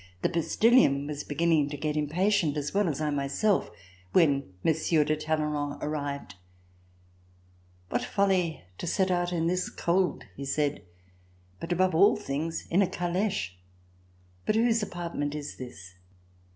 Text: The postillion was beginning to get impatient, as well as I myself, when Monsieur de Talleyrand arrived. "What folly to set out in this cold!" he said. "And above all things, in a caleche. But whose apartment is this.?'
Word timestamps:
The 0.23 0.29
postillion 0.29 1.05
was 1.05 1.23
beginning 1.23 1.69
to 1.69 1.77
get 1.77 1.95
impatient, 1.95 2.57
as 2.57 2.73
well 2.73 2.89
as 2.89 2.99
I 2.99 3.11
myself, 3.11 3.69
when 4.13 4.51
Monsieur 4.63 5.03
de 5.03 5.15
Talleyrand 5.15 5.77
arrived. 5.79 6.33
"What 7.89 8.03
folly 8.03 8.63
to 8.79 8.87
set 8.87 9.11
out 9.11 9.31
in 9.31 9.45
this 9.45 9.69
cold!" 9.69 10.23
he 10.35 10.43
said. 10.43 10.81
"And 11.61 11.71
above 11.71 11.93
all 11.93 12.15
things, 12.15 12.65
in 12.71 12.81
a 12.81 12.87
caleche. 12.87 13.51
But 14.47 14.55
whose 14.55 14.81
apartment 14.81 15.35
is 15.35 15.57
this.?' 15.57 15.93